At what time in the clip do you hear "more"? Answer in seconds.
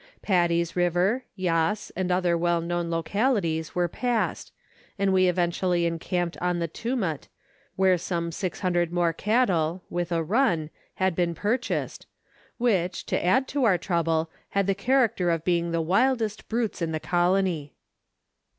8.91-9.13